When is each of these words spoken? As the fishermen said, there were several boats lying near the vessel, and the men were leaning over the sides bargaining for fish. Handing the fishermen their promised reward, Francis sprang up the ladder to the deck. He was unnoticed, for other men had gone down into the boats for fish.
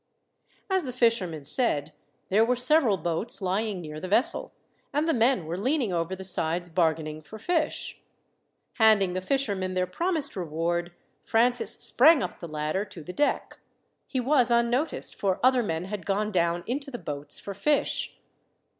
As 0.67 0.83
the 0.83 0.91
fishermen 0.93 1.45
said, 1.45 1.93
there 2.29 2.43
were 2.43 2.55
several 2.55 2.97
boats 2.97 3.39
lying 3.39 3.81
near 3.81 3.99
the 3.99 4.07
vessel, 4.07 4.51
and 4.91 5.07
the 5.07 5.13
men 5.13 5.45
were 5.45 5.59
leaning 5.59 5.93
over 5.93 6.15
the 6.15 6.23
sides 6.23 6.71
bargaining 6.71 7.21
for 7.21 7.37
fish. 7.37 8.01
Handing 8.79 9.13
the 9.13 9.21
fishermen 9.21 9.75
their 9.75 9.85
promised 9.85 10.35
reward, 10.35 10.91
Francis 11.23 11.73
sprang 11.75 12.23
up 12.23 12.39
the 12.39 12.47
ladder 12.47 12.83
to 12.83 13.03
the 13.03 13.13
deck. 13.13 13.59
He 14.07 14.19
was 14.19 14.49
unnoticed, 14.49 15.13
for 15.19 15.39
other 15.43 15.61
men 15.61 15.85
had 15.85 16.03
gone 16.07 16.31
down 16.31 16.63
into 16.65 16.89
the 16.89 16.97
boats 16.97 17.37
for 17.39 17.53
fish. 17.53 18.17